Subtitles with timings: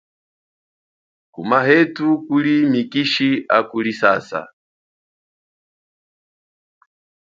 [1.33, 4.41] Kumahethu kuli mikishi akulisasa.